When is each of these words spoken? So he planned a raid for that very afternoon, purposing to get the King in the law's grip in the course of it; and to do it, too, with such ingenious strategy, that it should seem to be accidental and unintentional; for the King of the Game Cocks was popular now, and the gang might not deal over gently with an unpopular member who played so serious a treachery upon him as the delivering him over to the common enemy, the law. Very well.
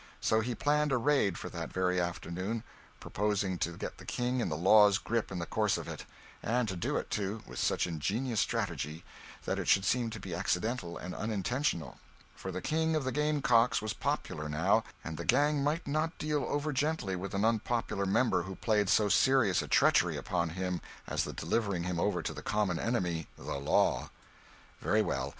So 0.19 0.39
he 0.39 0.55
planned 0.55 0.91
a 0.91 0.97
raid 0.97 1.37
for 1.37 1.47
that 1.49 1.71
very 1.71 2.01
afternoon, 2.01 2.63
purposing 2.99 3.59
to 3.59 3.77
get 3.77 3.99
the 3.99 4.03
King 4.05 4.39
in 4.39 4.49
the 4.49 4.57
law's 4.57 4.97
grip 4.97 5.31
in 5.31 5.37
the 5.37 5.45
course 5.45 5.77
of 5.77 5.87
it; 5.87 6.07
and 6.41 6.67
to 6.67 6.75
do 6.75 6.97
it, 6.97 7.11
too, 7.11 7.43
with 7.45 7.59
such 7.59 7.85
ingenious 7.85 8.39
strategy, 8.39 9.03
that 9.45 9.59
it 9.59 9.67
should 9.67 9.85
seem 9.85 10.09
to 10.09 10.19
be 10.19 10.33
accidental 10.33 10.97
and 10.97 11.13
unintentional; 11.13 11.99
for 12.35 12.51
the 12.51 12.63
King 12.63 12.95
of 12.95 13.03
the 13.03 13.11
Game 13.11 13.43
Cocks 13.43 13.79
was 13.79 13.93
popular 13.93 14.49
now, 14.49 14.83
and 15.03 15.17
the 15.17 15.23
gang 15.23 15.63
might 15.63 15.85
not 15.85 16.17
deal 16.17 16.45
over 16.45 16.73
gently 16.73 17.15
with 17.15 17.35
an 17.35 17.45
unpopular 17.45 18.07
member 18.07 18.41
who 18.41 18.55
played 18.55 18.89
so 18.89 19.07
serious 19.07 19.61
a 19.61 19.67
treachery 19.67 20.17
upon 20.17 20.49
him 20.57 20.81
as 21.05 21.25
the 21.25 21.31
delivering 21.33 21.83
him 21.83 21.99
over 21.99 22.23
to 22.23 22.33
the 22.33 22.41
common 22.41 22.79
enemy, 22.79 23.27
the 23.37 23.59
law. 23.59 24.09
Very 24.81 25.03
well. 25.03 25.29